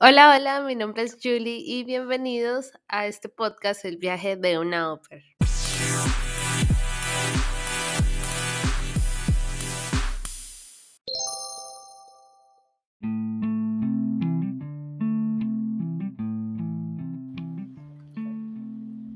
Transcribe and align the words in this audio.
Hola, 0.00 0.34
hola, 0.36 0.62
mi 0.62 0.74
nombre 0.74 1.04
es 1.04 1.16
Julie 1.22 1.62
y 1.64 1.84
bienvenidos 1.84 2.72
a 2.88 3.06
este 3.06 3.28
podcast 3.28 3.84
El 3.84 3.98
viaje 3.98 4.36
de 4.36 4.58
una 4.58 4.92
ópera. 4.92 5.22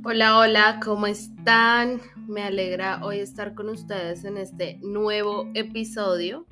Hola, 0.04 0.38
hola, 0.38 0.80
¿cómo 0.84 1.08
están? 1.08 2.00
Me 2.28 2.44
alegra 2.44 3.04
hoy 3.04 3.18
estar 3.18 3.54
con 3.54 3.68
ustedes 3.68 4.24
en 4.24 4.36
este 4.36 4.78
nuevo 4.82 5.50
episodio. 5.54 6.46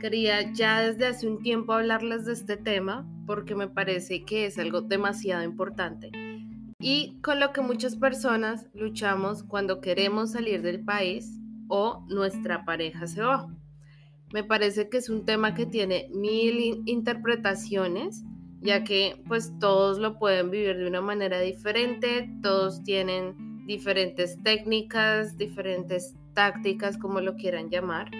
Quería 0.00 0.52
ya 0.52 0.80
desde 0.80 1.06
hace 1.06 1.26
un 1.26 1.42
tiempo 1.42 1.72
hablarles 1.72 2.24
de 2.24 2.32
este 2.32 2.56
tema 2.56 3.06
porque 3.26 3.54
me 3.54 3.68
parece 3.68 4.24
que 4.24 4.46
es 4.46 4.58
algo 4.58 4.80
demasiado 4.80 5.42
importante 5.42 6.10
y 6.80 7.20
con 7.22 7.40
lo 7.40 7.52
que 7.52 7.60
muchas 7.60 7.96
personas 7.96 8.66
luchamos 8.72 9.42
cuando 9.42 9.80
queremos 9.80 10.32
salir 10.32 10.62
del 10.62 10.84
país 10.84 11.38
o 11.68 12.04
nuestra 12.08 12.64
pareja 12.64 13.06
se 13.06 13.20
va. 13.20 13.48
Me 14.32 14.44
parece 14.44 14.88
que 14.88 14.98
es 14.98 15.08
un 15.08 15.24
tema 15.24 15.54
que 15.54 15.66
tiene 15.66 16.08
mil 16.12 16.82
interpretaciones, 16.86 18.22
ya 18.60 18.84
que 18.84 19.22
pues 19.26 19.52
todos 19.58 19.98
lo 19.98 20.18
pueden 20.18 20.50
vivir 20.50 20.76
de 20.76 20.86
una 20.86 21.00
manera 21.00 21.40
diferente, 21.40 22.30
todos 22.42 22.84
tienen 22.84 23.66
diferentes 23.66 24.40
técnicas, 24.42 25.36
diferentes 25.36 26.14
tácticas, 26.34 26.96
como 26.96 27.20
lo 27.20 27.34
quieran 27.34 27.70
llamar. 27.70 28.10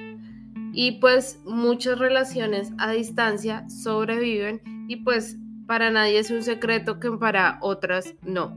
Y 0.81 1.01
pues 1.01 1.43
muchas 1.45 1.99
relaciones 1.99 2.71
a 2.79 2.93
distancia 2.93 3.69
sobreviven 3.69 4.63
y 4.87 5.03
pues 5.03 5.37
para 5.67 5.91
nadie 5.91 6.21
es 6.21 6.31
un 6.31 6.45
secreto 6.45 7.01
que 7.01 7.11
para 7.11 7.59
otras 7.63 8.15
no. 8.23 8.57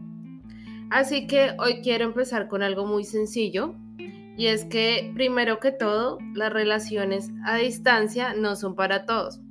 Así 0.92 1.26
que 1.26 1.56
hoy 1.58 1.82
quiero 1.82 2.06
empezar 2.06 2.48
con 2.48 2.62
algo 2.62 2.86
muy 2.86 3.06
sencillo 3.06 3.74
y 4.38 4.46
es 4.46 4.66
que 4.66 5.12
primero 5.16 5.60
que 5.60 5.72
todo 5.72 6.20
las 6.36 6.54
relaciones 6.54 7.32
a 7.44 7.56
distancia 7.56 8.36
no 8.36 8.56
son 8.56 8.76
para 8.76 9.08
todos. 9.08 9.42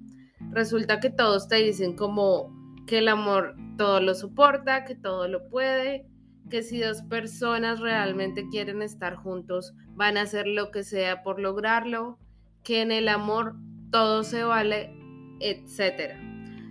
Resulta 0.52 1.00
que 1.00 1.10
todos 1.10 1.48
te 1.48 1.56
dicen 1.56 1.96
como 1.96 2.54
que 2.86 2.98
el 2.98 3.08
amor 3.08 3.56
todo 3.78 4.00
lo 4.00 4.14
soporta, 4.14 4.84
que 4.84 4.94
todo 4.94 5.26
lo 5.26 5.48
puede, 5.48 6.06
que 6.48 6.62
si 6.62 6.78
dos 6.78 7.02
personas 7.02 7.80
realmente 7.80 8.46
quieren 8.48 8.80
estar 8.80 9.16
juntos 9.16 9.74
van 9.96 10.16
a 10.16 10.22
hacer 10.22 10.46
lo 10.46 10.70
que 10.70 10.84
sea 10.84 11.24
por 11.24 11.40
lograrlo, 11.40 12.20
que 12.62 12.82
en 12.82 12.92
el 12.92 13.08
amor 13.08 13.56
todo 13.90 14.22
se 14.22 14.44
vale, 14.44 14.94
etcétera. 15.40 16.18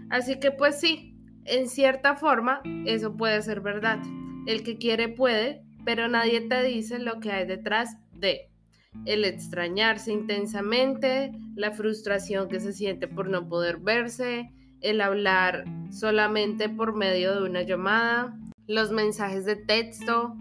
Así 0.09 0.39
que 0.39 0.51
pues 0.51 0.79
sí, 0.79 1.15
en 1.45 1.69
cierta 1.69 2.15
forma 2.15 2.61
eso 2.85 3.15
puede 3.15 3.41
ser 3.41 3.61
verdad. 3.61 3.99
El 4.47 4.63
que 4.63 4.77
quiere 4.77 5.09
puede, 5.09 5.63
pero 5.85 6.07
nadie 6.07 6.41
te 6.41 6.63
dice 6.63 6.99
lo 6.99 7.19
que 7.19 7.31
hay 7.31 7.45
detrás 7.45 7.97
de 8.13 8.49
el 9.05 9.25
extrañarse 9.25 10.11
intensamente, 10.11 11.31
la 11.55 11.71
frustración 11.71 12.49
que 12.49 12.59
se 12.59 12.73
siente 12.73 13.07
por 13.07 13.29
no 13.29 13.47
poder 13.47 13.77
verse, 13.77 14.51
el 14.81 15.01
hablar 15.01 15.65
solamente 15.91 16.69
por 16.69 16.95
medio 16.95 17.35
de 17.35 17.49
una 17.49 17.61
llamada, 17.61 18.37
los 18.67 18.91
mensajes 18.91 19.45
de 19.45 19.55
texto, 19.55 20.35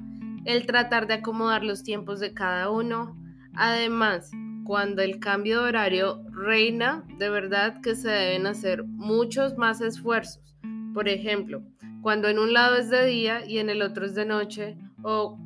el 0.44 0.66
tratar 0.66 1.06
de 1.06 1.14
acomodar 1.14 1.64
los 1.64 1.82
tiempos 1.82 2.20
de 2.20 2.32
cada 2.32 2.70
uno. 2.70 3.16
Además, 3.54 4.30
cuando 4.68 5.00
el 5.00 5.18
cambio 5.18 5.62
de 5.62 5.68
horario 5.70 6.22
reina, 6.30 7.02
de 7.16 7.30
verdad 7.30 7.80
que 7.80 7.94
se 7.94 8.10
deben 8.10 8.46
hacer 8.46 8.84
muchos 8.84 9.56
más 9.56 9.80
esfuerzos. 9.80 10.58
Por 10.92 11.08
ejemplo, 11.08 11.62
cuando 12.02 12.28
en 12.28 12.38
un 12.38 12.52
lado 12.52 12.76
es 12.76 12.90
de 12.90 13.06
día 13.06 13.46
y 13.46 13.60
en 13.60 13.70
el 13.70 13.80
otro 13.80 14.04
es 14.04 14.14
de 14.14 14.26
noche, 14.26 14.76
o 15.02 15.38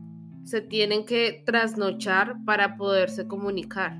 se 0.43 0.61
tienen 0.61 1.07
que 1.07 1.45
trasnochar 1.47 2.35
para 2.45 2.77
poderse 2.77 3.29
comunicar. 3.29 3.97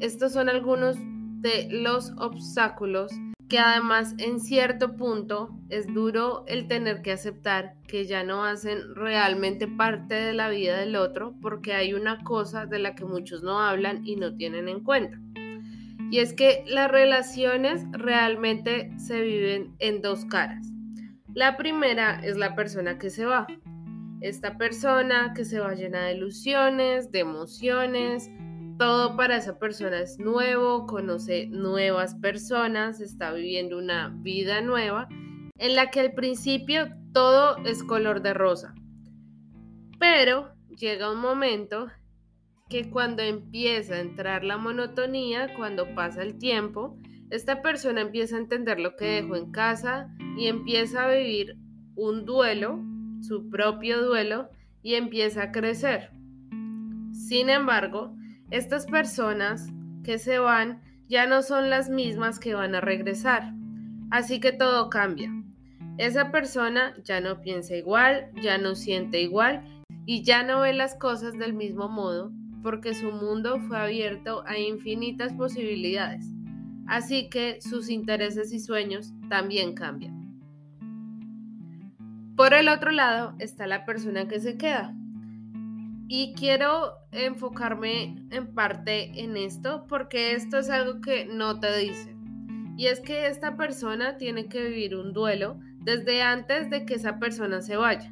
Estos 0.00 0.32
son 0.32 0.48
algunos 0.48 0.96
de 1.42 1.68
los 1.70 2.14
obstáculos 2.16 3.12
que 3.48 3.58
además 3.58 4.14
en 4.18 4.40
cierto 4.40 4.96
punto 4.96 5.58
es 5.70 5.86
duro 5.92 6.44
el 6.46 6.68
tener 6.68 7.00
que 7.00 7.12
aceptar 7.12 7.74
que 7.86 8.04
ya 8.04 8.22
no 8.22 8.44
hacen 8.44 8.94
realmente 8.94 9.66
parte 9.66 10.14
de 10.14 10.34
la 10.34 10.50
vida 10.50 10.78
del 10.78 10.96
otro 10.96 11.34
porque 11.40 11.72
hay 11.72 11.94
una 11.94 12.22
cosa 12.24 12.66
de 12.66 12.78
la 12.78 12.94
que 12.94 13.06
muchos 13.06 13.42
no 13.42 13.60
hablan 13.60 14.06
y 14.06 14.16
no 14.16 14.34
tienen 14.34 14.68
en 14.68 14.80
cuenta. 14.84 15.18
Y 16.10 16.18
es 16.18 16.32
que 16.32 16.64
las 16.66 16.90
relaciones 16.90 17.84
realmente 17.92 18.90
se 18.98 19.20
viven 19.20 19.74
en 19.78 20.00
dos 20.00 20.24
caras. 20.24 20.66
La 21.34 21.56
primera 21.56 22.20
es 22.22 22.36
la 22.36 22.54
persona 22.54 22.98
que 22.98 23.10
se 23.10 23.26
va. 23.26 23.46
Esta 24.20 24.56
persona 24.56 25.32
que 25.34 25.44
se 25.44 25.60
va 25.60 25.74
llena 25.74 26.06
de 26.06 26.14
ilusiones, 26.14 27.12
de 27.12 27.20
emociones, 27.20 28.30
todo 28.78 29.16
para 29.16 29.36
esa 29.36 29.58
persona 29.58 30.00
es 30.00 30.18
nuevo, 30.18 30.86
conoce 30.86 31.48
nuevas 31.48 32.14
personas, 32.14 33.00
está 33.00 33.32
viviendo 33.32 33.76
una 33.76 34.08
vida 34.08 34.60
nueva 34.60 35.08
en 35.58 35.74
la 35.74 35.90
que 35.90 36.00
al 36.00 36.12
principio 36.12 36.88
todo 37.12 37.56
es 37.64 37.82
color 37.82 38.22
de 38.22 38.34
rosa. 38.34 38.74
Pero 39.98 40.52
llega 40.68 41.10
un 41.10 41.20
momento 41.20 41.88
que 42.68 42.88
cuando 42.88 43.22
empieza 43.22 43.94
a 43.94 44.00
entrar 44.00 44.44
la 44.44 44.58
monotonía, 44.58 45.54
cuando 45.56 45.94
pasa 45.96 46.22
el 46.22 46.38
tiempo, 46.38 46.96
esta 47.30 47.62
persona 47.62 48.02
empieza 48.02 48.36
a 48.36 48.40
entender 48.40 48.78
lo 48.78 48.94
que 48.94 49.06
dejó 49.06 49.34
en 49.34 49.50
casa 49.50 50.08
y 50.36 50.46
empieza 50.46 51.04
a 51.04 51.10
vivir 51.10 51.56
un 51.96 52.24
duelo, 52.24 52.80
su 53.22 53.50
propio 53.50 54.04
duelo, 54.04 54.48
y 54.82 54.94
empieza 54.94 55.44
a 55.44 55.52
crecer. 55.52 56.10
Sin 57.12 57.50
embargo, 57.50 58.14
estas 58.50 58.86
personas 58.86 59.68
que 60.04 60.18
se 60.18 60.38
van 60.38 60.82
ya 61.08 61.26
no 61.26 61.42
son 61.42 61.70
las 61.70 61.88
mismas 61.88 62.38
que 62.38 62.54
van 62.54 62.74
a 62.74 62.80
regresar. 62.80 63.52
Así 64.10 64.40
que 64.40 64.52
todo 64.52 64.90
cambia. 64.90 65.30
Esa 65.98 66.30
persona 66.30 66.94
ya 67.02 67.20
no 67.20 67.40
piensa 67.40 67.74
igual, 67.74 68.30
ya 68.40 68.56
no 68.58 68.74
siente 68.74 69.20
igual 69.20 69.64
y 70.06 70.22
ya 70.22 70.42
no 70.42 70.60
ve 70.60 70.72
las 70.72 70.94
cosas 70.94 71.36
del 71.36 71.54
mismo 71.54 71.88
modo 71.88 72.32
porque 72.62 72.94
su 72.94 73.12
mundo 73.12 73.60
fue 73.60 73.78
abierto 73.78 74.44
a 74.46 74.58
infinitas 74.58 75.32
posibilidades. 75.32 76.24
Así 76.86 77.28
que 77.28 77.60
sus 77.60 77.90
intereses 77.90 78.52
y 78.52 78.60
sueños 78.60 79.12
también 79.28 79.74
cambian. 79.74 80.18
Por 82.36 82.54
el 82.54 82.68
otro 82.68 82.92
lado 82.92 83.34
está 83.38 83.66
la 83.66 83.84
persona 83.84 84.28
que 84.28 84.40
se 84.40 84.56
queda, 84.56 84.94
y 86.08 86.32
quiero 86.32 86.94
enfocarme 87.12 88.16
en 88.30 88.54
parte 88.54 89.22
en 89.22 89.36
esto 89.36 89.84
porque 89.86 90.32
esto 90.32 90.58
es 90.58 90.70
algo 90.70 91.02
que 91.02 91.26
no 91.26 91.60
te 91.60 91.76
dicen. 91.78 92.74
Y 92.78 92.86
es 92.86 93.00
que 93.00 93.26
esta 93.26 93.56
persona 93.56 94.16
tiene 94.16 94.48
que 94.48 94.68
vivir 94.68 94.96
un 94.96 95.12
duelo 95.12 95.60
desde 95.80 96.22
antes 96.22 96.70
de 96.70 96.86
que 96.86 96.94
esa 96.94 97.18
persona 97.18 97.60
se 97.60 97.76
vaya. 97.76 98.10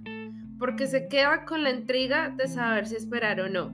Porque 0.59 0.87
se 0.87 1.09
queda 1.09 1.47
con 1.47 1.63
la 1.63 1.71
intriga 1.71 2.29
de 2.29 2.49
saber 2.49 2.87
si 2.87 2.97
esperar 2.97 3.41
o 3.41 3.49
no. 3.49 3.73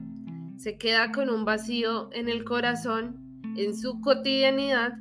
Se 0.57 0.77
queda 0.77 1.11
con 1.11 1.29
un 1.29 1.43
vacío 1.43 2.09
en 2.13 2.29
el 2.29 2.45
corazón, 2.45 3.41
en 3.57 3.75
su 3.75 3.99
cotidianidad. 3.99 4.93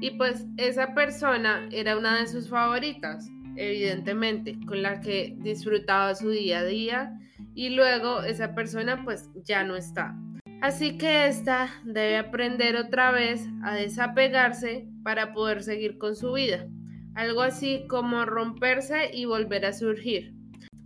Y 0.00 0.10
pues 0.12 0.46
esa 0.58 0.94
persona 0.94 1.66
era 1.70 1.96
una 1.96 2.18
de 2.18 2.26
sus 2.26 2.50
favoritas, 2.50 3.30
evidentemente, 3.56 4.58
con 4.66 4.82
la 4.82 5.00
que 5.00 5.34
disfrutaba 5.38 6.14
su 6.14 6.28
día 6.30 6.58
a 6.58 6.64
día 6.64 7.18
y 7.54 7.70
luego 7.70 8.22
esa 8.22 8.54
persona 8.54 9.04
pues 9.04 9.30
ya 9.44 9.64
no 9.64 9.76
está. 9.76 10.16
Así 10.60 10.96
que 10.96 11.26
esta 11.26 11.68
debe 11.84 12.16
aprender 12.16 12.76
otra 12.76 13.10
vez 13.10 13.46
a 13.62 13.74
desapegarse 13.74 14.88
para 15.02 15.32
poder 15.32 15.62
seguir 15.62 15.98
con 15.98 16.16
su 16.16 16.32
vida. 16.32 16.66
Algo 17.14 17.42
así 17.42 17.86
como 17.88 18.24
romperse 18.24 19.10
y 19.12 19.24
volver 19.24 19.66
a 19.66 19.72
surgir. 19.72 20.34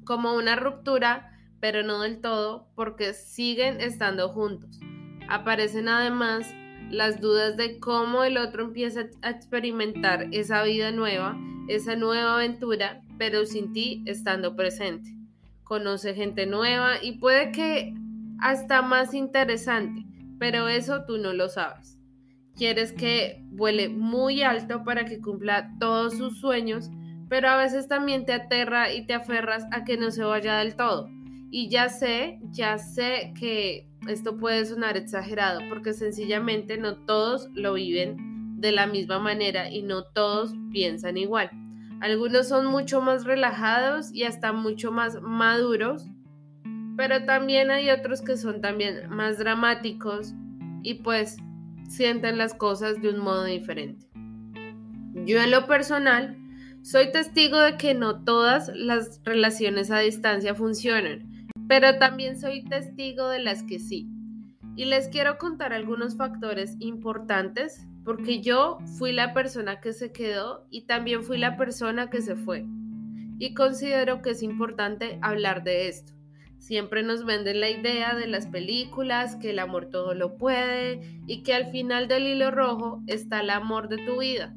Como 0.05 0.35
una 0.35 0.57
ruptura, 0.57 1.31
pero 1.61 1.83
no 1.83 2.01
del 2.01 2.21
todo, 2.21 2.69
porque 2.75 3.15
siguen 3.15 3.81
estando 3.81 4.29
juntos. 4.31 4.81
Aparecen 5.29 5.89
además 5.89 6.53
las 6.91 7.21
dudas 7.21 7.57
de 7.57 7.79
cómo 7.79 8.25
el 8.25 8.37
otro 8.37 8.65
empieza 8.65 9.07
a 9.23 9.31
experimentar 9.31 10.29
esa 10.33 10.63
vida 10.63 10.91
nueva, 10.91 11.39
esa 11.69 11.97
nueva 11.97 12.35
aventura, 12.35 13.03
pero 13.19 13.47
sin 13.47 13.73
ti 13.73 14.03
estando 14.07 14.57
presente 14.57 15.18
conoce 15.69 16.15
gente 16.15 16.47
nueva 16.47 16.95
y 17.03 17.19
puede 17.19 17.53
que 17.53 17.95
hasta 18.41 18.81
más 18.81 19.13
interesante, 19.13 20.07
pero 20.39 20.67
eso 20.67 21.05
tú 21.05 21.19
no 21.19 21.35
lo 21.35 21.49
sabes. 21.51 21.99
Quieres 22.57 22.93
que 22.93 23.43
vuele 23.51 23.91
muy 23.91 24.43
alto 24.43 24.83
para 24.83 25.05
que 25.05 25.21
cumpla 25.21 25.71
todos 25.79 26.17
sus 26.17 26.41
sueños, 26.41 26.91
pero 27.29 27.51
a 27.51 27.59
veces 27.59 27.87
también 27.87 28.25
te 28.25 28.33
aterra 28.33 28.93
y 28.93 29.07
te 29.07 29.13
aferras 29.13 29.67
a 29.71 29.85
que 29.85 29.99
no 29.99 30.11
se 30.11 30.25
vaya 30.25 30.59
del 30.59 30.75
todo. 30.75 31.09
Y 31.51 31.69
ya 31.69 31.91
sé, 31.91 32.41
ya 32.51 32.79
sé 32.79 33.35
que 33.39 33.87
esto 34.09 34.39
puede 34.39 34.65
sonar 34.65 34.97
exagerado 34.97 35.61
porque 35.69 35.93
sencillamente 35.93 36.79
no 36.79 36.97
todos 37.05 37.51
lo 37.53 37.75
viven 37.75 38.17
de 38.59 38.73
la 38.73 38.87
misma 38.87 39.19
manera 39.19 39.71
y 39.71 39.83
no 39.83 40.05
todos 40.05 40.55
piensan 40.73 41.19
igual. 41.19 41.51
Algunos 42.01 42.49
son 42.49 42.67
mucho 42.67 43.01
más 43.01 43.25
relajados 43.25 44.15
y 44.15 44.25
hasta 44.25 44.53
mucho 44.53 44.93
más 44.93 45.21
maduros, 45.21 46.09
pero 46.97 47.25
también 47.25 47.71
hay 47.71 47.91
otros 47.91 48.23
que 48.23 48.37
son 48.37 48.61
también 48.61 49.09
más 49.11 49.39
dramáticos 49.39 50.35
y 50.83 50.95
pues 50.95 51.39
sienten 51.89 52.39
las 52.39 52.55
cosas 52.55 53.01
de 53.03 53.09
un 53.11 53.19
modo 53.19 53.45
diferente. 53.45 54.07
Yo 55.27 55.41
en 55.41 55.51
lo 55.51 55.67
personal 55.67 56.37
soy 56.83 57.11
testigo 57.11 57.59
de 57.59 57.77
que 57.77 57.95
no 57.95 58.23
todas 58.23 58.71
las 58.75 59.21
relaciones 59.25 59.91
a 59.91 59.99
distancia 59.99 60.55
funcionan, 60.55 61.49
pero 61.67 61.99
también 61.99 62.39
soy 62.39 62.65
testigo 62.65 63.29
de 63.29 63.41
las 63.41 63.65
que 63.65 63.81
sí. 63.81 64.09
Y 64.77 64.85
les 64.85 65.09
quiero 65.09 65.39
contar 65.39 65.73
algunos 65.73 66.17
factores 66.17 66.77
importantes 66.79 67.88
porque 68.09 68.41
yo 68.41 68.79
fui 68.97 69.13
la 69.13 69.35
persona 69.35 69.83
que 69.83 69.93
se 69.93 70.13
quedó 70.13 70.67
y 70.71 70.87
también 70.87 71.23
fui 71.23 71.37
la 71.37 71.59
persona 71.59 72.09
que 72.09 72.23
se 72.23 72.37
fue. 72.37 72.65
Y 73.39 73.53
considero 73.53 74.23
que 74.23 74.31
es 74.31 74.43
importante 74.43 75.19
hablar 75.21 75.63
de 75.63 75.89
esto. 75.89 76.15
Siempre 76.57 77.03
nos 77.03 77.27
venden 77.27 77.61
la 77.61 77.69
idea 77.69 78.15
de 78.15 78.27
las 78.27 78.47
películas, 78.47 79.37
que 79.37 79.51
el 79.51 79.59
amor 79.59 79.91
todo 79.91 80.15
lo 80.15 80.39
puede 80.39 81.03
y 81.27 81.43
que 81.43 81.53
al 81.53 81.71
final 81.71 82.09
del 82.09 82.27
hilo 82.27 82.51
rojo 82.51 83.03
está 83.07 83.41
el 83.41 83.51
amor 83.51 83.91
de 83.91 83.99
tu 83.99 84.21
vida. 84.21 84.57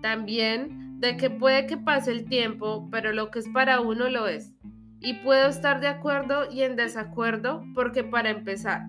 También 0.00 0.98
de 0.98 1.16
que 1.16 1.30
puede 1.30 1.66
que 1.68 1.76
pase 1.76 2.10
el 2.10 2.24
tiempo, 2.24 2.88
pero 2.90 3.12
lo 3.12 3.30
que 3.30 3.38
es 3.38 3.48
para 3.50 3.80
uno 3.80 4.10
lo 4.10 4.26
es. 4.26 4.54
Y 4.98 5.14
puedo 5.22 5.46
estar 5.46 5.80
de 5.80 5.86
acuerdo 5.86 6.50
y 6.50 6.62
en 6.62 6.74
desacuerdo 6.74 7.62
porque 7.76 8.02
para 8.02 8.30
empezar, 8.30 8.88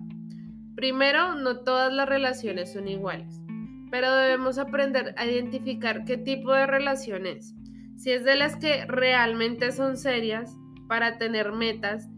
primero, 0.74 1.36
no 1.36 1.60
todas 1.60 1.92
las 1.92 2.08
relaciones 2.08 2.72
son 2.72 2.88
iguales, 2.88 3.43
pero 3.94 4.12
debemos 4.12 4.58
aprender 4.58 5.14
a 5.16 5.24
identificar 5.24 6.04
qué 6.04 6.16
tipo 6.16 6.52
de 6.52 6.66
relación 6.66 7.26
es. 7.26 7.54
Si 7.96 8.10
es 8.10 8.24
de 8.24 8.34
las 8.34 8.56
que 8.56 8.86
realmente 8.86 9.70
son 9.70 9.96
serias 9.96 10.52
para 10.88 11.16
tener 11.16 11.52
metas 11.52 12.08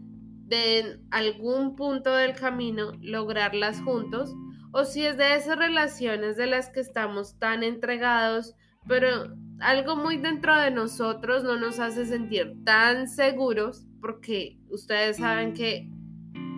de 0.47 0.99
algún 1.11 1.75
punto 1.75 2.15
del 2.15 2.33
camino 2.33 2.93
lograrlas 2.99 3.79
juntos, 3.81 4.33
o 4.71 4.85
si 4.85 5.05
es 5.05 5.17
de 5.17 5.35
esas 5.35 5.59
relaciones 5.59 6.35
de 6.35 6.47
las 6.47 6.69
que 6.69 6.79
estamos 6.79 7.37
tan 7.37 7.61
entregados 7.61 8.55
pero 8.87 9.35
algo 9.59 9.95
muy 9.95 10.17
dentro 10.17 10.59
de 10.59 10.71
nosotros 10.71 11.43
no 11.43 11.59
nos 11.59 11.79
hace 11.79 12.07
sentir 12.07 12.55
tan 12.65 13.07
seguros 13.07 13.85
porque 14.01 14.57
ustedes 14.71 15.17
saben 15.17 15.53
que 15.53 15.87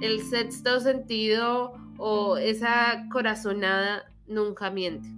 el 0.01 0.21
sexto 0.21 0.79
sentido 0.79 1.73
o 1.97 2.37
esa 2.37 3.03
corazonada 3.11 4.08
nunca 4.29 4.71
miente. 4.71 5.09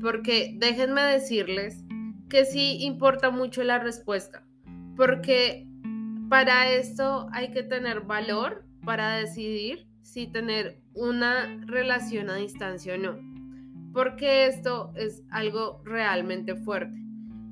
Porque 0.00 0.54
déjenme 0.58 1.02
decirles 1.02 1.84
que 2.28 2.44
sí 2.44 2.78
importa 2.82 3.30
mucho 3.30 3.62
la 3.62 3.78
respuesta, 3.78 4.44
porque 4.96 5.66
para 6.28 6.70
esto 6.70 7.28
hay 7.32 7.50
que 7.50 7.62
tener 7.62 8.00
valor 8.02 8.64
para 8.84 9.16
decidir 9.16 9.86
si 10.02 10.26
tener 10.26 10.80
una 10.94 11.64
relación 11.66 12.30
a 12.30 12.36
distancia 12.36 12.94
o 12.94 12.98
no 12.98 13.34
porque 13.94 14.46
esto 14.46 14.92
es 14.96 15.22
algo 15.30 15.80
realmente 15.84 16.56
fuerte. 16.56 16.98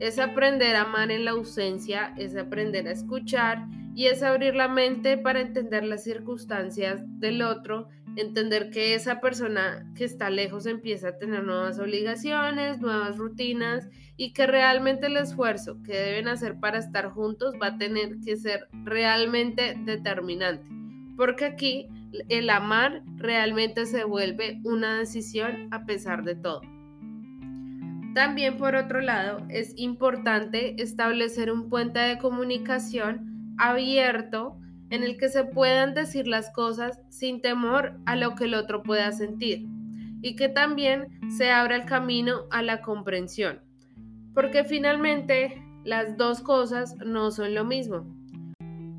Es 0.01 0.19
aprender 0.19 0.75
a 0.75 0.83
amar 0.83 1.13
en 1.13 1.25
la 1.25 1.31
ausencia, 1.31 2.13
es 2.19 2.37
aprender 2.37 2.89
a 2.89 2.91
escuchar 2.91 3.65
y 3.95 4.07
es 4.07 4.23
abrir 4.25 4.57
la 4.57 4.67
mente 4.67 5.17
para 5.17 5.41
entender 5.41 5.85
las 5.85 6.03
circunstancias 6.03 7.01
del 7.21 7.43
otro, 7.43 7.89
entender 8.17 8.71
que 8.71 8.95
esa 8.95 9.21
persona 9.21 9.91
que 9.97 10.05
está 10.05 10.31
lejos 10.31 10.67
empieza 10.67 11.09
a 11.09 11.19
tener 11.19 11.45
nuevas 11.45 11.79
obligaciones, 11.79 12.81
nuevas 12.81 13.17
rutinas 13.17 13.89
y 14.17 14.33
que 14.33 14.47
realmente 14.47 15.07
el 15.07 15.17
esfuerzo 15.17 15.83
que 15.83 15.95
deben 15.95 16.29
hacer 16.29 16.61
para 16.61 16.79
estar 16.79 17.11
juntos 17.11 17.55
va 17.61 17.69
a 17.69 17.79
tener 17.79 18.19
que 18.25 18.37
ser 18.37 18.69
realmente 18.85 19.75
determinante. 19.85 20.67
Porque 21.17 21.45
aquí 21.45 21.89
el 22.29 22.51
amar 22.51 23.03
realmente 23.17 23.87
se 23.87 24.05
vuelve 24.05 24.61
una 24.65 24.99
decisión 24.99 25.69
a 25.71 25.87
pesar 25.87 26.25
de 26.25 26.35
todo. 26.35 26.61
También 28.15 28.59
por 28.59 28.75
otro 28.77 29.01
lado, 29.01 29.47
es 29.49 29.73
importante 29.79 30.81
establecer 30.83 31.51
un 31.51 31.71
puente 31.71 31.99
de 31.99 32.19
comunicación 32.19 33.55
abierto 33.59 34.59
en 34.93 35.03
el 35.03 35.17
que 35.17 35.31
se 35.31 35.45
puedan 35.45 35.95
decir 35.95 36.27
las 36.27 36.51
cosas 36.51 37.01
sin 37.09 37.41
temor 37.41 37.99
a 38.05 38.15
lo 38.15 38.35
que 38.35 38.45
el 38.45 38.53
otro 38.53 38.83
pueda 38.83 39.11
sentir 39.11 39.67
y 40.21 40.37
que 40.37 40.51
también 40.51 41.19
se 41.35 41.51
abra 41.51 41.77
el 41.77 41.87
camino 41.87 42.43
a 42.51 42.63
la 42.63 42.83
comprensión, 42.83 43.61
porque 44.35 44.65
finalmente 44.65 45.65
las 45.83 46.19
dos 46.19 46.43
cosas 46.43 46.95
no 46.99 47.31
son 47.31 47.55
lo 47.55 47.65
mismo. 47.65 48.05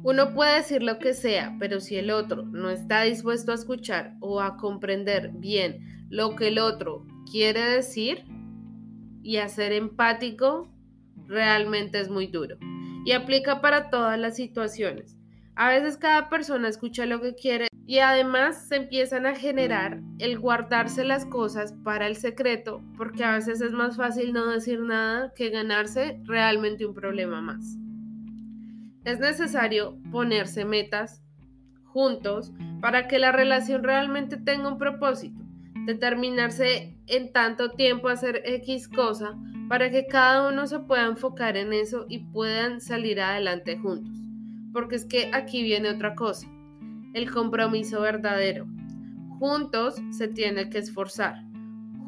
Uno 0.02 0.34
puede 0.34 0.56
decir 0.56 0.82
lo 0.82 0.98
que 0.98 1.14
sea, 1.14 1.56
pero 1.60 1.80
si 1.80 1.96
el 1.96 2.10
otro 2.10 2.42
no 2.42 2.72
está 2.72 3.04
dispuesto 3.04 3.52
a 3.52 3.56
escuchar 3.56 4.16
o 4.20 4.42
a 4.42 4.58
comprender 4.58 5.30
bien 5.36 6.08
lo 6.10 6.36
que 6.36 6.48
el 6.48 6.58
otro 6.58 7.06
quiere 7.32 7.62
decir 7.62 8.26
y 9.22 9.38
a 9.38 9.48
ser 9.48 9.72
empático, 9.72 10.74
realmente 11.28 12.00
es 12.00 12.10
muy 12.10 12.26
duro. 12.26 12.58
Y 13.06 13.12
aplica 13.12 13.62
para 13.62 13.92
todas 13.92 14.20
las 14.20 14.36
situaciones. 14.36 15.18
A 15.56 15.70
veces 15.70 15.98
cada 15.98 16.30
persona 16.30 16.68
escucha 16.68 17.06
lo 17.06 17.22
que 17.22 17.36
quiere 17.36 17.68
y 17.86 18.00
además 18.00 18.68
se 18.68 18.78
empiezan 18.78 19.28
a 19.28 19.36
generar 19.36 20.02
el 20.18 20.40
guardarse 20.40 21.04
las 21.04 21.26
cosas 21.26 21.74
para 21.84 22.08
el 22.08 22.16
secreto 22.16 22.82
porque 22.98 23.24
a 23.24 23.34
veces 23.34 23.62
es 23.62 23.72
más 23.72 23.98
fácil 23.98 24.34
no 24.34 24.48
decir 24.48 24.80
nada 24.80 25.32
que 25.36 25.50
ganarse 25.50 26.20
realmente 26.24 26.86
un 26.86 26.96
problema 26.96 27.42
más. 27.42 27.78
Es 29.06 29.20
necesario 29.20 29.98
ponerse 30.12 30.66
metas 30.66 31.22
juntos 31.84 32.52
para 32.82 33.08
que 33.08 33.20
la 33.20 33.32
relación 33.32 33.84
realmente 33.84 34.38
tenga 34.38 34.70
un 34.70 34.80
propósito, 34.80 35.44
determinarse 35.86 36.98
en 37.06 37.32
tanto 37.32 37.72
tiempo 37.72 38.08
hacer 38.08 38.42
X 38.46 38.88
cosa 38.88 39.38
para 39.70 39.92
que 39.92 40.08
cada 40.08 40.50
uno 40.50 40.66
se 40.66 40.80
pueda 40.80 41.06
enfocar 41.06 41.58
en 41.58 41.74
eso 41.74 42.06
y 42.10 42.20
puedan 42.32 42.82
salir 42.82 43.22
adelante 43.22 43.78
juntos. 43.78 44.23
Porque 44.74 44.96
es 44.96 45.06
que 45.06 45.30
aquí 45.34 45.64
viene 45.64 45.90
otra 45.90 46.16
cosa, 46.16 46.48
el 47.14 47.32
compromiso 47.32 48.02
verdadero. 48.02 48.66
Juntos 49.40 49.96
se 50.12 50.28
tiene 50.28 50.70
que 50.70 50.80
esforzar, 50.80 51.36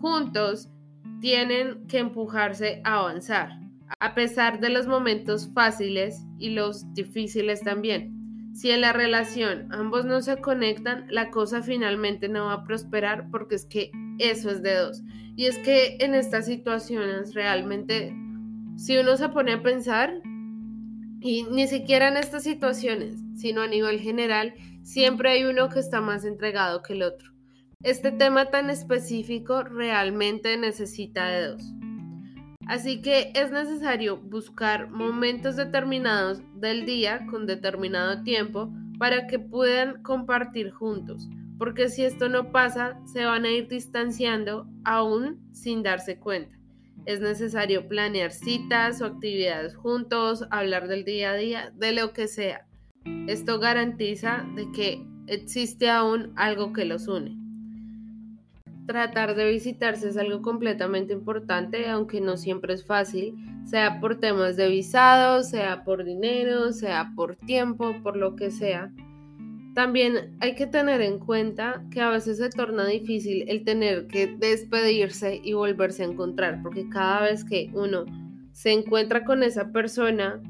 juntos 0.01 0.69
tienen 1.21 1.87
que 1.87 1.99
empujarse 1.99 2.81
a 2.83 2.99
avanzar 2.99 3.65
a 3.99 4.15
pesar 4.15 4.59
de 4.59 4.69
los 4.69 4.87
momentos 4.87 5.49
fáciles 5.53 6.25
y 6.39 6.49
los 6.51 6.93
difíciles 6.93 7.61
también. 7.61 8.13
Si 8.53 8.71
en 8.71 8.81
la 8.81 8.93
relación 8.93 9.67
ambos 9.71 10.05
no 10.05 10.21
se 10.21 10.37
conectan, 10.37 11.07
la 11.09 11.29
cosa 11.29 11.61
finalmente 11.61 12.29
no 12.29 12.45
va 12.45 12.53
a 12.53 12.63
prosperar 12.63 13.29
porque 13.29 13.55
es 13.55 13.65
que 13.65 13.91
eso 14.17 14.49
es 14.49 14.61
de 14.61 14.75
dos. 14.75 15.03
Y 15.35 15.45
es 15.45 15.57
que 15.59 15.97
en 15.99 16.15
estas 16.15 16.45
situaciones 16.45 17.33
realmente, 17.33 18.15
si 18.77 18.97
uno 18.97 19.17
se 19.17 19.27
pone 19.29 19.53
a 19.53 19.61
pensar, 19.61 20.21
y 21.25 21.41
ni 21.41 21.67
siquiera 21.67 22.07
en 22.07 22.17
estas 22.17 22.43
situaciones, 22.43 23.15
sino 23.35 23.63
a 23.63 23.67
nivel 23.67 23.99
general, 23.99 24.53
siempre 24.83 25.31
hay 25.31 25.45
uno 25.45 25.69
que 25.69 25.79
está 25.79 25.99
más 25.99 26.23
entregado 26.23 26.83
que 26.83 26.93
el 26.93 27.01
otro. 27.01 27.31
Este 27.81 28.11
tema 28.11 28.51
tan 28.51 28.69
específico 28.69 29.63
realmente 29.63 30.55
necesita 30.55 31.25
de 31.29 31.47
dos. 31.47 31.63
Así 32.67 33.01
que 33.01 33.31
es 33.33 33.49
necesario 33.49 34.17
buscar 34.17 34.91
momentos 34.91 35.55
determinados 35.55 36.43
del 36.53 36.85
día 36.85 37.25
con 37.31 37.47
determinado 37.47 38.21
tiempo 38.21 38.71
para 38.99 39.25
que 39.25 39.39
puedan 39.39 40.03
compartir 40.03 40.69
juntos, 40.69 41.27
porque 41.57 41.89
si 41.89 42.05
esto 42.05 42.29
no 42.29 42.51
pasa, 42.51 42.99
se 43.11 43.25
van 43.25 43.45
a 43.45 43.49
ir 43.49 43.67
distanciando 43.67 44.67
aún 44.83 45.39
sin 45.53 45.81
darse 45.81 46.19
cuenta. 46.19 46.55
Es 47.05 47.21
necesario 47.21 47.87
planear 47.87 48.31
citas 48.31 49.01
o 49.01 49.05
actividades 49.05 49.75
juntos, 49.75 50.45
hablar 50.51 50.87
del 50.87 51.05
día 51.05 51.31
a 51.31 51.35
día, 51.35 51.71
de 51.75 51.91
lo 51.91 52.13
que 52.13 52.27
sea. 52.27 52.65
Esto 53.27 53.59
garantiza 53.59 54.45
de 54.55 54.71
que 54.71 55.05
existe 55.27 55.89
aún 55.89 56.33
algo 56.35 56.73
que 56.73 56.85
los 56.85 57.07
une 57.07 57.45
tratar 58.85 59.35
de 59.35 59.49
visitarse 59.49 60.09
es 60.09 60.17
algo 60.17 60.41
completamente 60.41 61.13
importante, 61.13 61.87
aunque 61.89 62.21
no 62.21 62.37
siempre 62.37 62.73
es 62.73 62.85
fácil, 62.85 63.35
sea 63.65 63.99
por 63.99 64.19
temas 64.19 64.55
de 64.55 64.69
visado, 64.69 65.43
sea 65.43 65.83
por 65.83 66.03
dinero, 66.03 66.71
sea 66.71 67.11
por 67.15 67.35
tiempo, 67.35 67.95
por 68.03 68.15
lo 68.15 68.35
que 68.35 68.51
sea. 68.51 68.91
También 69.75 70.37
hay 70.39 70.55
que 70.55 70.67
tener 70.67 71.01
en 71.01 71.19
cuenta 71.19 71.83
que 71.91 71.99
a 71.99 72.09
veces 72.09 72.37
se 72.37 72.49
torna 72.49 72.87
difícil 72.87 73.43
el 73.49 73.65
tener 73.65 74.07
que 74.07 74.25
despedirse 74.25 75.41
y 75.43 75.51
volverse 75.51 76.03
a 76.03 76.05
encontrar, 76.07 76.61
porque 76.63 76.87
cada 76.87 77.23
vez 77.23 77.43
que 77.43 77.69
uno 77.73 78.05
se 78.53 78.71
encuentra 78.71 79.25
con 79.25 79.43
esa 79.43 79.73
persona 79.73 80.41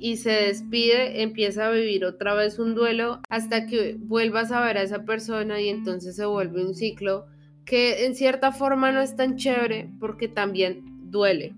y 0.00 0.16
se 0.16 0.32
despide, 0.32 1.22
empieza 1.22 1.68
a 1.68 1.70
vivir 1.70 2.04
otra 2.04 2.34
vez 2.34 2.58
un 2.58 2.74
duelo 2.74 3.20
hasta 3.28 3.66
que 3.66 3.94
vuelvas 4.00 4.50
a 4.50 4.60
ver 4.60 4.76
a 4.78 4.82
esa 4.82 5.04
persona 5.04 5.60
y 5.60 5.68
entonces 5.68 6.16
se 6.16 6.26
vuelve 6.26 6.66
un 6.66 6.74
ciclo 6.74 7.26
que 7.64 8.04
en 8.04 8.16
cierta 8.16 8.50
forma 8.50 8.90
no 8.90 9.00
es 9.00 9.14
tan 9.14 9.36
chévere 9.36 9.92
porque 10.00 10.26
también 10.26 10.82
duele. 11.04 11.54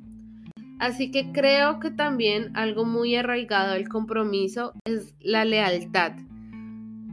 Así 0.78 1.10
que 1.10 1.32
creo 1.32 1.80
que 1.80 1.90
también 1.90 2.54
algo 2.54 2.84
muy 2.84 3.16
arraigado 3.16 3.72
al 3.72 3.88
compromiso 3.88 4.74
es 4.84 5.14
la 5.20 5.46
lealtad. 5.46 6.12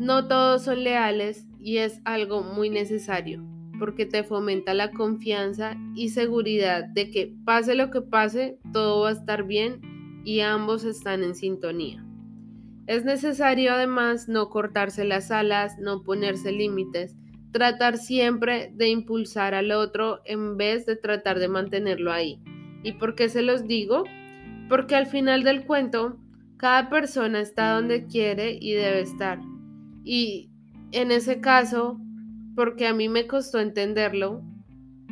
No 0.02 0.28
todos 0.28 0.64
son 0.64 0.84
leales 0.84 1.46
y 1.60 1.78
es 1.78 2.02
algo 2.06 2.42
muy 2.42 2.72
necesario 2.72 3.46
porque 3.78 4.08
te 4.08 4.24
fomenta 4.24 4.74
la 4.74 4.90
confianza 4.90 5.78
y 5.94 6.10
seguridad 6.10 6.86
de 6.86 7.12
que 7.12 7.36
pase 7.46 7.76
lo 7.76 7.92
que 7.92 8.02
pase, 8.02 8.58
todo 8.74 9.02
va 9.02 9.10
a 9.10 9.12
estar 9.12 9.44
bien 9.44 9.80
y 10.26 10.40
ambos 10.40 10.86
están 10.86 11.22
en 11.22 11.36
sintonía. 11.36 12.04
Es 12.88 13.06
necesario 13.06 13.74
además 13.74 14.28
no 14.28 14.50
cortarse 14.50 15.06
las 15.06 15.30
alas, 15.30 15.78
no 15.78 16.02
ponerse 16.02 16.52
límites, 16.52 17.16
tratar 17.52 18.00
siempre 18.00 18.72
de 18.74 18.90
impulsar 18.90 19.54
al 19.54 19.72
otro 19.72 20.22
en 20.26 20.58
vez 20.58 20.88
de 20.88 20.96
tratar 20.96 21.38
de 21.38 21.48
mantenerlo 21.48 22.12
ahí. 22.12 22.42
¿Y 22.82 22.94
por 22.94 23.14
qué 23.14 23.30
se 23.30 23.44
los 23.44 23.68
digo? 23.68 24.06
Porque 24.68 24.96
al 24.96 25.06
final 25.06 25.44
del 25.44 25.64
cuento, 25.68 26.18
cada 26.58 26.90
persona 26.90 27.40
está 27.40 27.74
donde 27.74 28.08
quiere 28.08 28.58
y 28.60 28.72
debe 28.72 29.02
estar. 29.02 29.51
Y 30.04 30.50
en 30.92 31.12
ese 31.12 31.42
caso, 31.42 32.00
porque 32.56 32.88
a 32.88 32.94
mí 32.94 33.10
me 33.10 33.28
costó 33.28 33.60
entenderlo, 33.60 34.44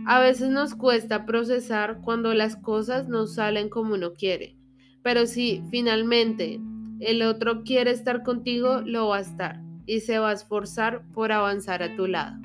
a 0.06 0.20
veces 0.20 0.50
nos 0.50 0.76
cuesta 0.76 1.26
procesar 1.26 2.00
cuando 2.02 2.34
las 2.34 2.56
cosas 2.56 3.08
no 3.08 3.28
salen 3.28 3.70
como 3.70 3.94
uno 3.94 4.14
quiere. 4.14 4.56
Pero 5.04 5.26
si 5.26 5.64
finalmente 5.70 6.60
el 7.00 7.22
otro 7.22 7.64
quiere 7.64 7.92
estar 7.92 8.24
contigo, 8.24 8.82
lo 8.82 9.10
va 9.10 9.18
a 9.18 9.22
estar 9.22 9.62
y 9.86 10.02
se 10.02 10.20
va 10.20 10.32
a 10.32 10.34
esforzar 10.34 11.04
por 11.14 11.32
avanzar 11.32 11.82
a 11.84 11.96
tu 11.96 12.08
lado. 12.08 12.38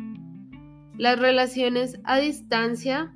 Las 0.96 1.18
relaciones 1.18 2.00
a 2.04 2.18
distancia 2.18 3.14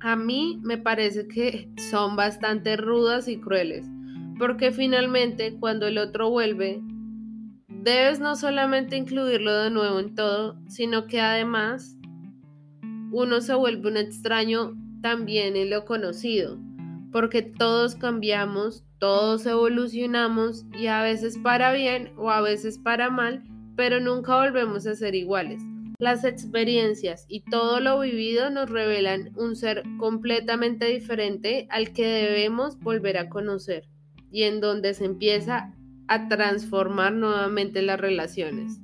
a 0.00 0.16
mí 0.16 0.60
me 0.62 0.78
parece 0.78 1.28
que 1.28 1.70
son 1.90 2.16
bastante 2.16 2.76
rudas 2.76 3.28
y 3.28 3.38
crueles, 3.38 3.86
porque 4.38 4.72
finalmente 4.72 5.56
cuando 5.58 5.86
el 5.86 5.98
otro 5.98 6.30
vuelve, 6.30 6.82
debes 7.84 8.18
no 8.18 8.34
solamente 8.34 8.96
incluirlo 8.96 9.54
de 9.54 9.70
nuevo 9.70 10.00
en 10.00 10.14
todo, 10.14 10.56
sino 10.68 11.06
que 11.06 11.20
además 11.20 11.96
uno 13.12 13.42
se 13.42 13.54
vuelve 13.54 13.90
un 13.90 13.98
extraño 13.98 14.74
también 15.02 15.54
en 15.54 15.68
lo 15.68 15.84
conocido, 15.84 16.58
porque 17.12 17.42
todos 17.42 17.94
cambiamos, 17.94 18.84
todos 18.98 19.44
evolucionamos 19.44 20.64
y 20.72 20.86
a 20.86 21.02
veces 21.02 21.36
para 21.36 21.72
bien 21.72 22.14
o 22.16 22.30
a 22.30 22.40
veces 22.40 22.78
para 22.78 23.10
mal, 23.10 23.44
pero 23.76 24.00
nunca 24.00 24.34
volvemos 24.36 24.86
a 24.86 24.94
ser 24.94 25.14
iguales. 25.14 25.60
Las 25.98 26.24
experiencias 26.24 27.26
y 27.28 27.44
todo 27.44 27.80
lo 27.80 28.00
vivido 28.00 28.48
nos 28.48 28.70
revelan 28.70 29.32
un 29.36 29.56
ser 29.56 29.82
completamente 29.98 30.86
diferente 30.86 31.68
al 31.70 31.92
que 31.92 32.06
debemos 32.06 32.78
volver 32.80 33.18
a 33.18 33.28
conocer 33.28 33.84
y 34.30 34.44
en 34.44 34.60
donde 34.60 34.94
se 34.94 35.04
empieza 35.04 35.74
a 36.08 36.28
transformar 36.28 37.12
nuevamente 37.12 37.82
las 37.82 38.00
relaciones. 38.00 38.80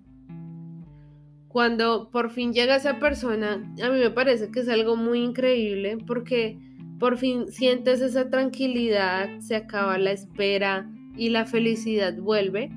Cuando 1.49 2.11
por 2.11 2.31
fin 2.31 2.53
llega 2.53 2.77
esa 2.77 2.99
persona, 2.99 3.55
a 3.83 3.91
mí 3.91 3.99
me 3.99 4.11
parece 4.11 4.51
que 4.51 4.61
es 4.61 4.69
algo 4.69 4.97
muy 4.97 5.21
increíble 5.21 5.99
porque 6.07 6.59
por 6.99 7.19
fin 7.19 7.51
sientes 7.51 8.01
esa 8.01 8.31
tranquilidad, 8.31 9.41
se 9.41 9.57
acaba 9.57 9.99
la 9.99 10.13
espera 10.13 10.89
y 11.17 11.31
la 11.31 11.47
felicidad 11.47 12.17
vuelve 12.17 12.71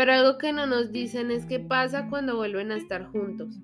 pero 0.00 0.14
algo 0.14 0.38
que 0.38 0.54
no 0.54 0.64
nos 0.66 0.92
dicen 0.92 1.30
es 1.30 1.44
qué 1.44 1.60
pasa 1.60 2.08
cuando 2.08 2.34
vuelven 2.34 2.72
a 2.72 2.76
estar 2.78 3.04
juntos. 3.04 3.60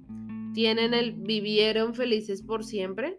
¿Tienen 0.52 0.92
el 0.92 1.12
vivieron 1.14 1.94
felices 1.94 2.42
por 2.42 2.62
siempre? 2.62 3.16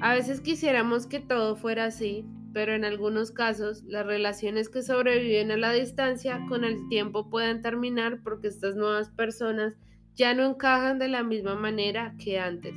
A 0.00 0.14
veces 0.14 0.40
quisiéramos 0.40 1.06
que 1.06 1.20
todo 1.20 1.54
fuera 1.54 1.84
así, 1.84 2.26
pero 2.54 2.72
en 2.72 2.84
algunos 2.84 3.32
casos 3.32 3.82
las 3.82 4.06
relaciones 4.06 4.68
que 4.68 4.82
sobreviven 4.82 5.50
a 5.50 5.56
la 5.56 5.72
distancia 5.72 6.40
con 6.48 6.64
el 6.64 6.88
tiempo 6.88 7.28
pueden 7.28 7.60
terminar 7.60 8.20
porque 8.22 8.46
estas 8.46 8.76
nuevas 8.76 9.10
personas 9.10 9.74
ya 10.14 10.32
no 10.32 10.46
encajan 10.46 11.00
de 11.00 11.08
la 11.08 11.24
misma 11.24 11.56
manera 11.56 12.14
que 12.18 12.38
antes. 12.38 12.76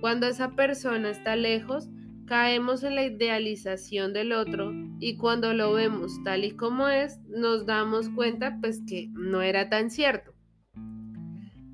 Cuando 0.00 0.26
esa 0.26 0.50
persona 0.50 1.10
está 1.10 1.34
lejos, 1.34 1.88
caemos 2.26 2.84
en 2.84 2.94
la 2.94 3.04
idealización 3.04 4.12
del 4.12 4.32
otro 4.32 4.72
y 5.00 5.16
cuando 5.16 5.54
lo 5.54 5.72
vemos 5.72 6.22
tal 6.22 6.44
y 6.44 6.50
como 6.50 6.88
es, 6.88 7.18
nos 7.26 7.64
damos 7.64 8.10
cuenta 8.10 8.58
pues 8.60 8.82
que 8.86 9.08
no 9.12 9.40
era 9.40 9.70
tan 9.70 9.90
cierto. 9.90 10.34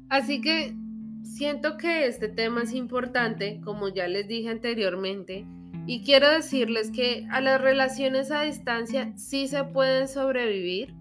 Así 0.08 0.40
que 0.40 0.76
siento 1.24 1.76
que 1.76 2.06
este 2.06 2.28
tema 2.28 2.62
es 2.62 2.72
importante, 2.72 3.60
como 3.64 3.88
ya 3.88 4.06
les 4.06 4.28
dije 4.28 4.48
anteriormente, 4.48 5.46
y 5.90 6.02
quiero 6.02 6.30
decirles 6.30 6.92
que 6.92 7.26
a 7.32 7.40
las 7.40 7.60
relaciones 7.60 8.30
a 8.30 8.42
distancia 8.42 9.12
sí 9.16 9.48
se 9.48 9.64
pueden 9.64 10.06
sobrevivir 10.06 10.94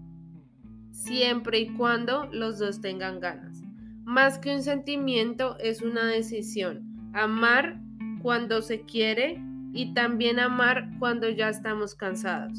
siempre 0.90 1.60
y 1.60 1.68
cuando 1.76 2.26
los 2.32 2.58
dos 2.58 2.80
tengan 2.80 3.20
ganas. 3.20 3.62
Más 4.02 4.40
que 4.40 4.52
un 4.52 4.64
sentimiento 4.64 5.56
es 5.60 5.80
una 5.80 6.06
decisión. 6.06 7.12
Amar 7.12 7.78
cuando 8.20 8.62
se 8.62 8.80
quiere 8.80 9.40
y 9.72 9.94
también 9.94 10.40
amar 10.40 10.90
cuando 10.98 11.28
ya 11.28 11.50
estamos 11.50 11.94
cansados. 11.94 12.58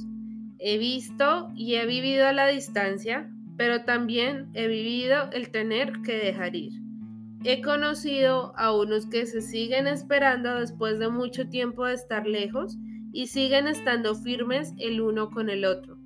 He 0.57 0.77
visto 0.77 1.51
y 1.53 1.75
he 1.75 1.85
vivido 1.85 2.29
a 2.29 2.31
la 2.31 2.47
distancia, 2.47 3.29
pero 3.57 3.83
también 3.83 4.51
he 4.53 4.69
vivido 4.69 5.29
el 5.33 5.51
tener 5.51 6.01
que 6.01 6.13
dejar 6.13 6.55
ir. 6.55 6.80
He 7.43 7.61
conocido 7.61 8.53
a 8.55 8.71
unos 8.71 9.07
que 9.07 9.25
se 9.25 9.41
siguen 9.41 9.87
esperando 9.87 10.59
después 10.59 10.99
de 10.99 11.09
mucho 11.09 11.49
tiempo 11.49 11.85
de 11.85 11.95
estar 11.95 12.27
lejos 12.27 12.77
y 13.11 13.27
siguen 13.27 13.67
estando 13.67 14.13
firmes 14.13 14.73
el 14.77 15.01
uno 15.01 15.31
con 15.31 15.49
el 15.49 15.65
otro. 15.65 15.97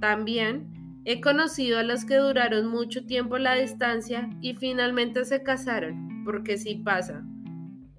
También 0.00 1.02
he 1.04 1.20
conocido 1.20 1.78
a 1.78 1.82
los 1.82 2.06
que 2.06 2.16
duraron 2.16 2.68
mucho 2.68 3.04
tiempo 3.04 3.36
la 3.36 3.56
distancia 3.56 4.30
y 4.40 4.54
finalmente 4.54 5.26
se 5.26 5.42
casaron, 5.42 6.22
porque 6.24 6.56
sí 6.56 6.76
pasa. 6.76 7.22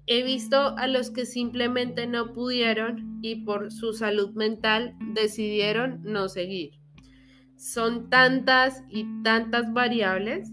He 0.06 0.24
visto 0.24 0.76
a 0.76 0.88
los 0.88 1.10
que 1.10 1.26
simplemente 1.26 2.08
no 2.08 2.32
pudieron 2.32 3.20
y 3.22 3.44
por 3.44 3.70
su 3.70 3.92
salud 3.92 4.34
mental 4.34 4.96
decidieron 5.14 6.00
no 6.02 6.28
seguir. 6.28 6.72
Son 7.54 8.10
tantas 8.10 8.82
y 8.88 9.06
tantas 9.22 9.72
variables 9.72 10.50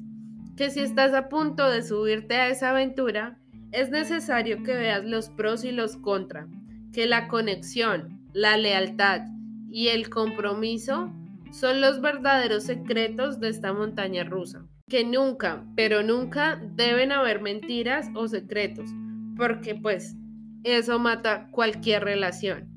que 0.58 0.72
si 0.72 0.82
estás 0.82 1.14
a 1.14 1.30
punto 1.30 1.70
de 1.70 1.84
subirte 1.84 2.36
a 2.36 2.50
esa 2.50 2.72
aventura, 2.72 3.38
es 3.72 3.92
necesario 3.92 4.64
que 4.64 4.74
veas 4.74 5.06
los 5.06 5.30
pros 5.30 5.64
y 5.64 5.72
los 5.72 5.98
contras, 5.98 6.50
que 6.92 7.06
la 7.06 7.28
conexión, 7.28 8.28
la 8.34 8.58
lealtad 8.58 9.22
y 9.70 9.90
el 9.90 10.10
compromiso 10.10 11.14
son 11.52 11.80
los 11.80 12.02
verdaderos 12.02 12.64
secretos 12.64 13.40
de 13.40 13.50
esta 13.50 13.72
montaña 13.72 14.24
rusa, 14.24 14.66
que 14.90 15.04
nunca, 15.04 15.64
pero 15.76 16.02
nunca 16.02 16.60
deben 16.76 17.12
haber 17.12 17.40
mentiras 17.40 18.10
o 18.16 18.28
secretos, 18.28 18.90
porque 19.36 19.76
pues 19.76 20.16
eso 20.64 20.98
mata 20.98 21.50
cualquier 21.52 22.04
relación. 22.04 22.68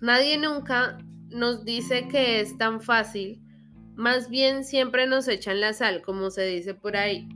Nadie 0.00 0.38
nunca 0.38 0.98
nos 1.28 1.64
dice 1.64 2.06
que 2.08 2.40
es 2.40 2.56
tan 2.56 2.80
fácil, 2.80 3.42
más 4.00 4.28
bien 4.28 4.64
siempre 4.64 5.06
nos 5.06 5.28
echan 5.28 5.60
la 5.60 5.72
sal, 5.72 6.02
como 6.02 6.30
se 6.30 6.44
dice 6.46 6.74
por 6.74 6.96
ahí, 6.96 7.28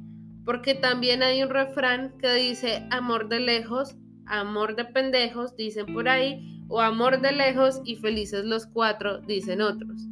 porque 0.44 0.74
también 0.74 1.22
hay 1.22 1.42
un 1.42 1.50
refrán 1.50 2.18
que 2.18 2.32
dice 2.34 2.86
amor 2.90 3.28
de 3.28 3.40
lejos, 3.40 3.96
amor 4.26 4.74
de 4.74 4.84
pendejos, 4.84 5.54
dicen 5.56 5.86
por 5.92 6.08
ahí, 6.08 6.64
o 6.68 6.80
amor 6.80 7.20
de 7.20 7.32
lejos 7.32 7.80
y 7.84 7.96
felices 7.96 8.44
los 8.44 8.66
cuatro, 8.66 9.18
dicen 9.20 9.60
otros. 9.60 10.02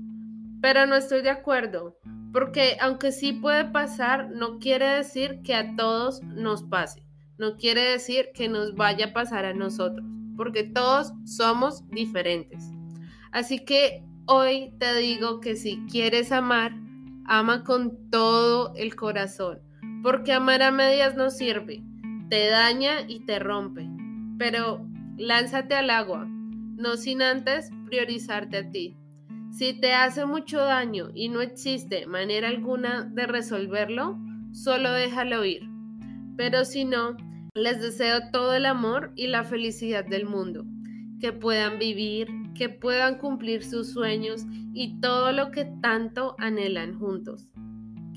Pero 0.61 0.87
no 0.87 0.95
estoy 0.95 1.23
de 1.23 1.31
acuerdo, 1.31 1.99
porque 2.33 2.77
aunque 2.81 3.11
sí 3.11 3.33
puede 3.33 3.65
pasar, 3.65 4.31
no 4.31 4.59
quiere 4.59 4.87
decir 4.87 5.41
que 5.43 5.55
a 5.55 5.75
todos 5.75 6.23
nos 6.23 6.63
pase 6.63 7.03
no 7.43 7.57
quiere 7.57 7.83
decir 7.83 8.29
que 8.35 8.49
nos 8.49 8.77
vaya 8.77 9.07
a 9.07 9.13
pasar 9.13 9.45
a 9.45 9.53
nosotros, 9.53 10.07
porque 10.37 10.63
todos 10.63 11.13
somos 11.25 11.89
diferentes. 11.91 12.65
Así 13.33 13.65
que 13.65 14.05
hoy 14.27 14.73
te 14.79 14.95
digo 14.97 15.41
que 15.41 15.57
si 15.57 15.85
quieres 15.91 16.33
amar, 16.33 16.75
ama 17.25 17.65
con 17.65 18.11
todo 18.11 18.75
el 18.77 18.95
corazón, 18.95 19.61
porque 20.03 20.33
amar 20.33 20.63
a 20.63 20.71
medias 20.71 21.17
no 21.17 21.31
sirve, 21.31 21.83
te 22.29 22.49
daña 22.49 23.03
y 23.09 23.25
te 23.25 23.39
rompe. 23.39 23.89
Pero 24.39 24.87
lánzate 25.17 25.75
al 25.75 25.91
agua, 25.91 26.27
no 26.27 26.97
sin 26.97 27.23
antes 27.23 27.71
priorizarte 27.87 28.57
a 28.59 28.71
ti. 28.71 28.97
Si 29.51 29.79
te 29.79 29.93
hace 29.93 30.25
mucho 30.25 30.59
daño 30.59 31.11
y 31.15 31.29
no 31.29 31.43
existe 31.43 32.07
manera 32.07 32.49
alguna 32.49 33.05
de 33.05 33.27
resolverlo, 33.27 34.19
solo 34.53 34.93
déjalo 34.93 35.45
ir. 35.45 35.69
Pero 36.37 36.65
si 36.65 36.85
no, 36.87 37.17
les 37.55 37.81
deseo 37.83 38.31
todo 38.33 38.55
el 38.55 38.65
amor 38.65 39.13
y 39.15 39.27
la 39.27 39.45
felicidad 39.45 40.07
del 40.07 40.25
mundo, 40.25 40.65
que 41.21 41.33
puedan 41.33 41.79
vivir, 41.79 42.29
que 42.55 42.69
puedan 42.69 43.19
cumplir 43.19 43.65
sus 43.65 43.93
sueños 43.93 44.45
y 44.73 45.01
todo 45.01 45.33
lo 45.33 45.51
que 45.51 45.65
tanto 45.65 46.35
anhelan 46.39 46.99
juntos. 46.99 47.49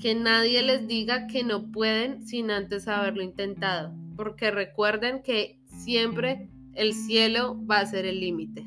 Que 0.00 0.14
nadie 0.14 0.62
les 0.62 0.86
diga 0.86 1.26
que 1.26 1.42
no 1.42 1.70
pueden 1.70 2.26
sin 2.26 2.50
antes 2.50 2.88
haberlo 2.88 3.22
intentado. 3.22 3.94
porque 4.16 4.50
recuerden 4.50 5.22
que 5.22 5.60
siempre 5.66 6.48
el 6.72 6.94
cielo 6.94 7.62
va 7.66 7.80
a 7.80 7.86
ser 7.86 8.06
el 8.06 8.18
límite. 8.18 8.66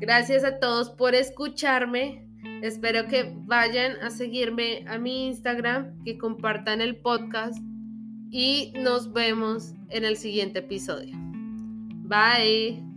Gracias 0.00 0.42
a 0.42 0.58
todos 0.58 0.90
por 0.90 1.14
escucharme. 1.14 2.26
Espero 2.62 3.08
que 3.08 3.34
vayan 3.44 3.92
a 4.02 4.10
seguirme 4.10 4.84
a 4.88 4.98
mi 4.98 5.26
Instagram, 5.26 6.02
que 6.04 6.16
compartan 6.16 6.80
el 6.80 6.96
podcast 6.96 7.58
y 8.30 8.72
nos 8.76 9.12
vemos 9.12 9.74
en 9.90 10.04
el 10.04 10.16
siguiente 10.16 10.60
episodio. 10.60 11.16
Bye. 12.08 12.95